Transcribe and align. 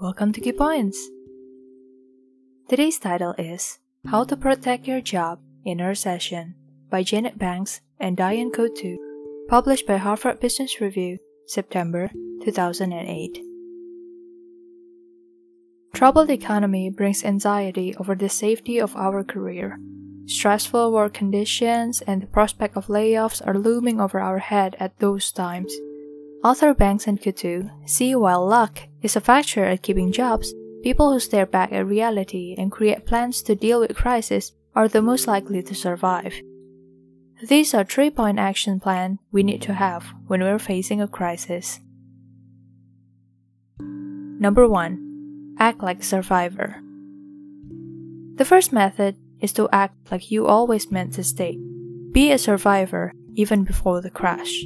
Welcome 0.00 0.32
to 0.32 0.40
Key 0.40 0.52
Points. 0.52 1.10
Today's 2.70 2.98
title 2.98 3.34
is 3.36 3.80
How 4.06 4.24
to 4.24 4.34
Protect 4.34 4.88
Your 4.88 5.02
Job 5.02 5.40
in 5.62 5.78
a 5.78 5.88
Recession 5.88 6.54
by 6.88 7.02
Janet 7.02 7.36
Banks 7.36 7.82
and 7.98 8.16
Diane 8.16 8.50
Coutu, 8.50 8.96
published 9.50 9.86
by 9.86 9.98
Harvard 9.98 10.40
Business 10.40 10.80
Review, 10.80 11.18
September 11.46 12.10
2008. 12.44 13.44
Troubled 15.92 16.30
economy 16.30 16.88
brings 16.88 17.22
anxiety 17.22 17.94
over 17.96 18.14
the 18.14 18.30
safety 18.30 18.80
of 18.80 18.96
our 18.96 19.22
career. 19.22 19.78
Stressful 20.24 20.92
work 20.92 21.12
conditions 21.12 22.00
and 22.06 22.22
the 22.22 22.26
prospect 22.26 22.74
of 22.74 22.86
layoffs 22.86 23.46
are 23.46 23.58
looming 23.58 24.00
over 24.00 24.18
our 24.18 24.38
head 24.38 24.76
at 24.80 24.98
those 24.98 25.30
times. 25.30 25.74
Author 26.42 26.72
Banks 26.72 27.06
and 27.06 27.20
Coutu 27.20 27.68
see 27.84 28.14
while 28.14 28.46
luck 28.46 28.88
is 29.02 29.16
a 29.16 29.20
factor 29.20 29.64
at 29.64 29.82
keeping 29.82 30.12
jobs, 30.12 30.52
people 30.82 31.12
who 31.12 31.20
stare 31.20 31.46
back 31.46 31.72
at 31.72 31.86
reality 31.86 32.54
and 32.58 32.72
create 32.72 33.06
plans 33.06 33.42
to 33.42 33.54
deal 33.54 33.80
with 33.80 33.96
crisis 33.96 34.52
are 34.74 34.88
the 34.88 35.02
most 35.02 35.26
likely 35.26 35.62
to 35.62 35.74
survive. 35.74 36.34
These 37.42 37.72
are 37.72 37.84
three 37.84 38.10
point 38.10 38.38
action 38.38 38.80
plan 38.80 39.18
we 39.32 39.42
need 39.42 39.62
to 39.62 39.74
have 39.74 40.04
when 40.26 40.42
we're 40.42 40.58
facing 40.58 41.00
a 41.00 41.08
crisis. 41.08 41.80
Number 43.78 44.68
1. 44.68 45.56
Act 45.58 45.82
like 45.82 46.00
a 46.00 46.02
survivor. 46.02 46.82
The 48.36 48.44
first 48.44 48.72
method 48.72 49.16
is 49.40 49.52
to 49.54 49.68
act 49.72 50.10
like 50.10 50.30
you 50.30 50.46
always 50.46 50.90
meant 50.90 51.14
to 51.14 51.24
stay. 51.24 51.58
Be 52.12 52.32
a 52.32 52.38
survivor 52.38 53.12
even 53.34 53.64
before 53.64 54.00
the 54.00 54.10
crash. 54.10 54.64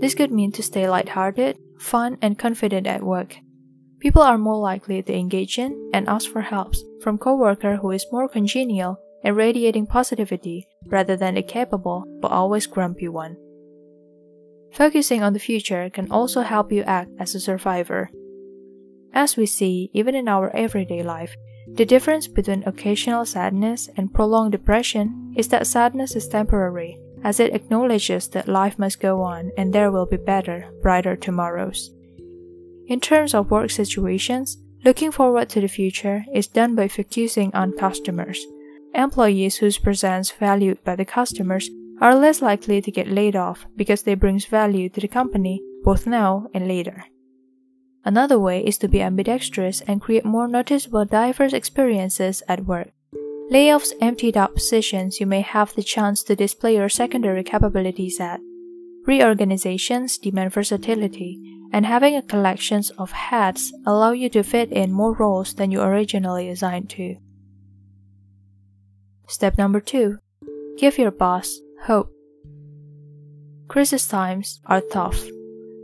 This 0.00 0.14
could 0.14 0.32
mean 0.32 0.52
to 0.52 0.62
stay 0.62 0.88
lighthearted, 0.88 1.58
fun, 1.78 2.18
and 2.20 2.38
confident 2.38 2.86
at 2.86 3.02
work. 3.02 3.36
People 4.04 4.20
are 4.20 4.36
more 4.36 4.58
likely 4.58 5.02
to 5.02 5.16
engage 5.16 5.58
in 5.58 5.90
and 5.94 6.06
ask 6.10 6.30
for 6.30 6.42
help 6.42 6.74
from 7.00 7.16
coworker 7.16 7.76
who 7.76 7.90
is 7.90 8.04
more 8.12 8.28
congenial 8.28 9.00
and 9.24 9.34
radiating 9.34 9.86
positivity 9.86 10.68
rather 10.88 11.16
than 11.16 11.38
a 11.38 11.42
capable 11.42 12.04
but 12.20 12.30
always 12.30 12.66
grumpy 12.66 13.08
one. 13.08 13.34
Focusing 14.72 15.22
on 15.22 15.32
the 15.32 15.38
future 15.38 15.88
can 15.88 16.12
also 16.12 16.42
help 16.42 16.70
you 16.70 16.82
act 16.82 17.12
as 17.18 17.34
a 17.34 17.40
survivor. 17.40 18.10
As 19.14 19.38
we 19.38 19.46
see, 19.46 19.88
even 19.94 20.14
in 20.14 20.28
our 20.28 20.54
everyday 20.54 21.02
life, 21.02 21.34
the 21.72 21.86
difference 21.86 22.28
between 22.28 22.62
occasional 22.64 23.24
sadness 23.24 23.88
and 23.96 24.12
prolonged 24.12 24.52
depression 24.52 25.32
is 25.34 25.48
that 25.48 25.66
sadness 25.66 26.14
is 26.14 26.28
temporary, 26.28 26.98
as 27.22 27.40
it 27.40 27.54
acknowledges 27.54 28.28
that 28.28 28.48
life 28.48 28.78
must 28.78 29.00
go 29.00 29.22
on 29.22 29.50
and 29.56 29.72
there 29.72 29.90
will 29.90 30.04
be 30.04 30.18
better, 30.18 30.70
brighter 30.82 31.16
tomorrows. 31.16 31.90
In 32.86 33.00
terms 33.00 33.34
of 33.34 33.50
work 33.50 33.70
situations, 33.70 34.58
looking 34.84 35.10
forward 35.10 35.48
to 35.50 35.60
the 35.60 35.68
future 35.68 36.24
is 36.34 36.46
done 36.46 36.74
by 36.74 36.88
focusing 36.88 37.54
on 37.54 37.72
customers, 37.72 38.44
Employees 38.94 39.56
whose 39.56 39.78
presence 39.78 40.30
valued 40.30 40.82
by 40.84 40.94
the 40.94 41.04
customers 41.04 41.68
are 42.00 42.14
less 42.14 42.40
likely 42.40 42.80
to 42.80 42.92
get 42.92 43.08
laid 43.08 43.34
off 43.34 43.66
because 43.76 44.02
they 44.02 44.14
brings 44.14 44.44
value 44.44 44.88
to 44.88 45.00
the 45.00 45.08
company 45.08 45.60
both 45.82 46.06
now 46.06 46.46
and 46.54 46.68
later. 46.68 47.04
Another 48.04 48.38
way 48.38 48.64
is 48.64 48.78
to 48.78 48.88
be 48.88 49.02
ambidextrous 49.02 49.80
and 49.82 50.00
create 50.00 50.24
more 50.24 50.46
noticeable 50.46 51.04
diverse 51.04 51.52
experiences 51.52 52.42
at 52.48 52.66
work. 52.66 52.90
Layoffs 53.50 53.92
emptied 54.00 54.36
out 54.36 54.54
positions 54.54 55.18
you 55.18 55.26
may 55.26 55.40
have 55.40 55.74
the 55.74 55.82
chance 55.82 56.22
to 56.22 56.36
display 56.36 56.76
your 56.76 56.88
secondary 56.88 57.42
capabilities 57.42 58.20
at. 58.20 58.40
Reorganizations 59.06 60.18
demand 60.18 60.52
versatility, 60.52 61.38
and 61.72 61.84
having 61.84 62.16
a 62.16 62.22
collection 62.22 62.82
of 62.96 63.10
hats 63.10 63.72
allow 63.84 64.12
you 64.12 64.28
to 64.30 64.42
fit 64.42 64.70
in 64.72 64.92
more 64.92 65.12
roles 65.12 65.54
than 65.54 65.70
you 65.70 65.82
originally 65.82 66.48
assigned 66.48 66.88
to. 66.88 67.16
Step 69.26 69.58
number 69.58 69.80
two 69.80 70.18
give 70.78 70.98
your 70.98 71.10
boss 71.10 71.60
hope. 71.82 72.10
Crisis 73.68 74.06
times 74.06 74.60
are 74.66 74.80
tough, 74.80 75.22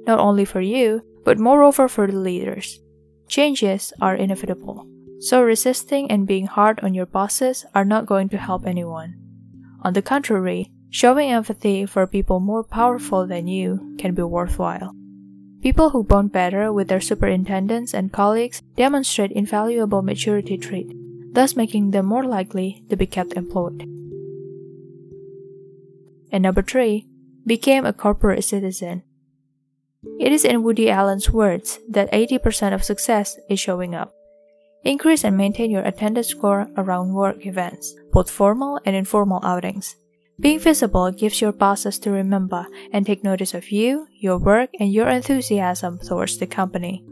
not 0.06 0.18
only 0.18 0.44
for 0.44 0.60
you, 0.60 1.02
but 1.24 1.38
moreover 1.38 1.88
for 1.88 2.06
the 2.06 2.16
leaders. 2.16 2.80
Changes 3.28 3.92
are 4.00 4.14
inevitable, 4.14 4.86
so 5.20 5.42
resisting 5.42 6.10
and 6.10 6.26
being 6.26 6.46
hard 6.46 6.80
on 6.80 6.94
your 6.94 7.06
bosses 7.06 7.64
are 7.74 7.84
not 7.84 8.06
going 8.06 8.28
to 8.28 8.38
help 8.38 8.66
anyone. 8.66 9.14
On 9.82 9.92
the 9.92 10.02
contrary, 10.02 10.70
showing 10.90 11.30
empathy 11.30 11.86
for 11.86 12.06
people 12.06 12.40
more 12.40 12.64
powerful 12.64 13.26
than 13.26 13.46
you 13.46 13.94
can 13.98 14.14
be 14.14 14.22
worthwhile. 14.22 14.94
People 15.62 15.90
who 15.90 16.02
bond 16.02 16.32
better 16.32 16.72
with 16.72 16.88
their 16.88 17.00
superintendents 17.00 17.94
and 17.94 18.12
colleagues 18.12 18.62
demonstrate 18.76 19.32
invaluable 19.32 20.02
maturity 20.02 20.56
trait 20.56 20.90
thus 21.32 21.56
making 21.56 21.90
them 21.90 22.06
more 22.06 22.24
likely 22.24 22.82
to 22.88 22.96
be 22.96 23.06
kept 23.06 23.34
employed. 23.34 23.82
And 26.32 26.42
number 26.42 26.62
three, 26.62 27.06
became 27.46 27.84
a 27.86 27.92
corporate 27.92 28.44
citizen. 28.44 29.02
It 30.18 30.32
is 30.32 30.44
in 30.44 30.62
Woody 30.62 30.90
Allen's 30.90 31.30
words 31.30 31.78
that 31.88 32.12
80% 32.12 32.74
of 32.74 32.84
success 32.84 33.38
is 33.48 33.60
showing 33.60 33.94
up. 33.94 34.12
Increase 34.84 35.24
and 35.24 35.36
maintain 35.36 35.70
your 35.70 35.82
attendance 35.82 36.28
score 36.28 36.68
around 36.76 37.12
work 37.12 37.44
events, 37.44 37.94
both 38.12 38.30
formal 38.30 38.80
and 38.84 38.96
informal 38.96 39.44
outings. 39.44 39.96
Being 40.40 40.58
visible 40.58 41.10
gives 41.10 41.42
your 41.42 41.52
bosses 41.52 41.98
to 41.98 42.10
remember 42.10 42.66
and 42.92 43.04
take 43.04 43.22
notice 43.22 43.52
of 43.52 43.70
you, 43.70 44.06
your 44.16 44.38
work, 44.38 44.70
and 44.80 44.90
your 44.90 45.06
enthusiasm 45.08 45.98
towards 45.98 46.38
the 46.38 46.46
company. 46.46 47.04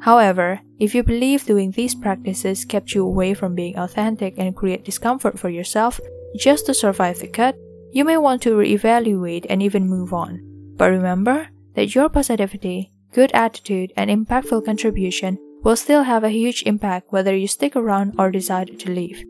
However, 0.00 0.60
if 0.78 0.94
you 0.94 1.02
believe 1.02 1.46
doing 1.46 1.72
these 1.72 1.96
practices 1.96 2.64
kept 2.64 2.94
you 2.94 3.04
away 3.04 3.34
from 3.34 3.56
being 3.56 3.76
authentic 3.76 4.34
and 4.38 4.54
create 4.54 4.84
discomfort 4.84 5.36
for 5.36 5.48
yourself 5.48 5.98
just 6.36 6.66
to 6.66 6.74
survive 6.74 7.18
the 7.18 7.26
cut, 7.26 7.56
you 7.90 8.04
may 8.04 8.18
want 8.18 8.40
to 8.42 8.54
reevaluate 8.54 9.46
and 9.50 9.64
even 9.64 9.88
move 9.88 10.12
on. 10.12 10.40
But 10.76 10.90
remember 10.90 11.48
that 11.74 11.92
your 11.92 12.08
positivity, 12.08 12.92
good 13.12 13.32
attitude, 13.32 13.92
and 13.96 14.10
impactful 14.10 14.64
contribution 14.64 15.38
will 15.64 15.76
still 15.76 16.04
have 16.04 16.22
a 16.22 16.30
huge 16.30 16.62
impact 16.66 17.10
whether 17.10 17.34
you 17.34 17.48
stick 17.48 17.74
around 17.74 18.14
or 18.16 18.30
decide 18.30 18.78
to 18.78 18.90
leave. 18.92 19.24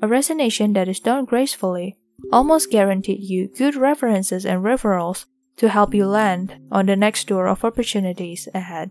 A 0.00 0.08
resignation 0.08 0.72
that 0.72 0.88
is 0.88 1.00
done 1.00 1.26
gracefully 1.26 1.98
almost 2.32 2.70
guaranteed 2.70 3.22
you 3.22 3.48
good 3.48 3.76
references 3.76 4.44
and 4.46 4.62
referrals 4.62 5.26
to 5.56 5.68
help 5.68 5.94
you 5.94 6.06
land 6.06 6.56
on 6.70 6.86
the 6.86 6.96
next 6.96 7.26
door 7.26 7.46
of 7.46 7.64
opportunities 7.64 8.48
ahead. 8.54 8.90